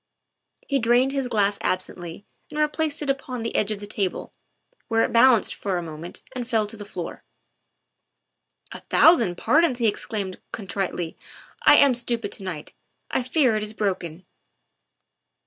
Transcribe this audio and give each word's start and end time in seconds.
He 0.67 0.79
drained 0.79 1.11
his 1.11 1.27
glass 1.27 1.59
absently 1.61 2.25
and 2.49 2.57
replaced 2.59 3.03
it 3.03 3.09
upon 3.11 3.43
the 3.43 3.55
edge 3.55 3.69
of 3.69 3.79
the 3.79 3.85
table, 3.85 4.33
where 4.87 5.03
it 5.03 5.13
balanced 5.13 5.53
for 5.53 5.77
a 5.77 5.83
moment 5.83 6.23
and 6.35 6.47
fell 6.47 6.65
to 6.65 6.75
the 6.75 6.85
floor. 6.85 7.23
"A 8.71 8.79
thousand 8.79 9.37
pardons!" 9.37 9.77
he 9.77 9.85
exclaimed 9.85 10.39
contritely." 10.51 11.17
I 11.67 11.75
am 11.75 11.93
stupid 11.93 12.31
to 12.31 12.43
night; 12.43 12.73
I 13.11 13.21
fear 13.21 13.55
it 13.55 13.61
is 13.61 13.73
broken. 13.73 14.25